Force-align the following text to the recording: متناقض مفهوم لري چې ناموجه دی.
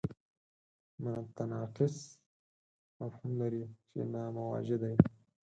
متناقض 1.03 1.95
مفهوم 2.99 3.31
لري 3.41 3.63
چې 3.89 3.99
ناموجه 4.13 4.77
دی. 4.83 4.95